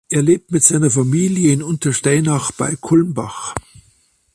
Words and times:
Er 0.09 0.23
lebt 0.23 0.49
mit 0.49 0.63
seiner 0.63 0.89
Familie 0.89 1.53
in 1.53 1.61
Untersteinach 1.61 2.51
bei 2.53 2.75
Kulmbach. 2.75 3.53